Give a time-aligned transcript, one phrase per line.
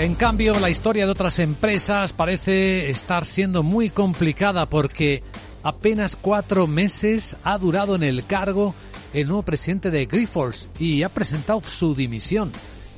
[0.00, 5.22] En cambio, la historia de otras empresas parece estar siendo muy complicada porque
[5.62, 8.74] apenas cuatro meses ha durado en el cargo
[9.12, 12.50] el nuevo presidente de Grifols y ha presentado su dimisión.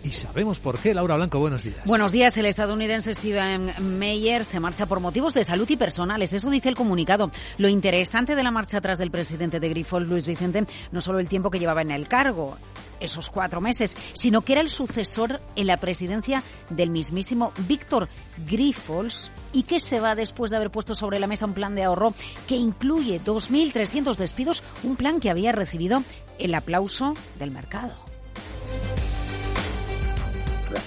[0.05, 0.95] Y sabemos por qué.
[0.95, 1.77] Laura Blanco, buenos días.
[1.87, 2.37] Buenos días.
[2.37, 6.33] El estadounidense Steven Meyer se marcha por motivos de salud y personales.
[6.33, 7.31] Eso dice el comunicado.
[7.59, 11.29] Lo interesante de la marcha atrás del presidente de Grifols, Luis Vicente, no solo el
[11.29, 12.57] tiempo que llevaba en el cargo,
[12.99, 18.09] esos cuatro meses, sino que era el sucesor en la presidencia del mismísimo Víctor
[18.49, 21.85] Grifols y que se va después de haber puesto sobre la mesa un plan de
[21.85, 22.15] ahorro
[22.49, 26.03] que incluye 2.300 despidos, un plan que había recibido
[26.39, 28.12] el aplauso del mercado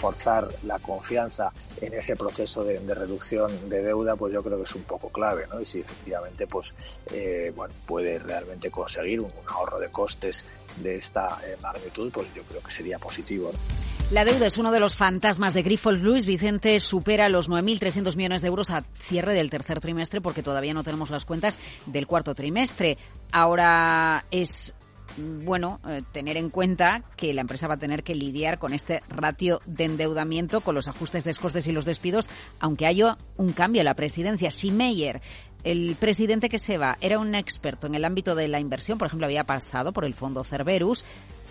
[0.05, 1.51] reforzar la confianza
[1.81, 5.47] en ese proceso de, reducción de deuda, pues yo creo que es un poco clave,
[5.47, 5.59] ¿no?
[5.59, 6.73] Y si efectivamente, pues,
[7.11, 10.45] eh, bueno, puede realmente conseguir un, ahorro de costes
[10.77, 13.51] de esta eh, magnitud, pues yo creo que sería positivo.
[14.11, 16.01] La deuda es uno de los fantasmas de Grifols.
[16.01, 20.75] Luis Vicente supera los 9.300 millones de euros a cierre del tercer trimestre porque todavía
[20.75, 22.99] no tenemos las cuentas del cuarto trimestre.
[23.31, 24.75] Ahora es
[25.17, 29.01] bueno, eh, tener en cuenta que la empresa va a tener que lidiar con este
[29.09, 33.81] ratio de endeudamiento, con los ajustes de costes y los despidos, aunque haya un cambio
[33.81, 34.51] en la presidencia.
[34.51, 35.21] Si Meyer
[35.65, 39.07] el presidente que se va era un experto en el ámbito de la inversión, por
[39.07, 41.03] ejemplo, había pasado por el fondo Cerberus.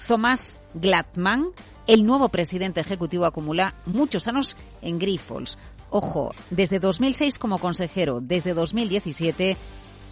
[0.07, 1.49] Thomas Gladman,
[1.89, 5.59] el nuevo presidente ejecutivo, acumula muchos años en Grifols.
[5.91, 9.57] Ojo, desde 2006 como consejero, desde 2017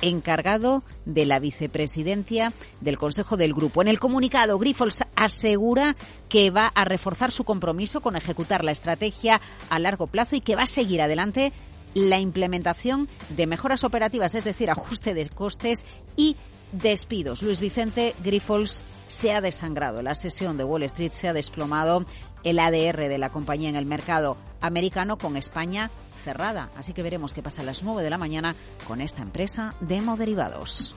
[0.03, 3.81] encargado de la vicepresidencia del Consejo del Grupo.
[3.81, 5.97] En el comunicado, Grifols asegura
[6.29, 10.57] que va a reforzar su compromiso con ejecutar la estrategia a largo plazo y que
[10.57, 11.53] va a seguir adelante
[11.95, 15.85] la implementación de mejoras operativas, es decir, ajuste de costes
[16.17, 16.37] y
[16.73, 17.43] despidos.
[17.43, 20.03] Luis Vicente Grifols se ha desangrado.
[20.03, 22.05] La sesión de Wall Street se ha desplomado
[22.45, 25.91] el ADR de la compañía en el mercado americano con España
[26.25, 26.71] cerrada.
[26.77, 28.55] Así que veremos qué pasa a las 9 de la mañana
[28.87, 30.95] con esta empresa de hemoderivados.